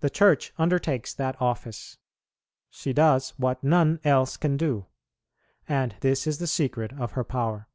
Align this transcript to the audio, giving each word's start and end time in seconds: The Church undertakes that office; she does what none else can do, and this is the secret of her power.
The 0.00 0.10
Church 0.10 0.52
undertakes 0.58 1.14
that 1.14 1.40
office; 1.40 1.96
she 2.68 2.92
does 2.92 3.30
what 3.38 3.64
none 3.64 3.98
else 4.04 4.36
can 4.36 4.58
do, 4.58 4.84
and 5.66 5.94
this 6.00 6.26
is 6.26 6.36
the 6.40 6.46
secret 6.46 6.92
of 6.92 7.12
her 7.12 7.24
power. 7.24 7.66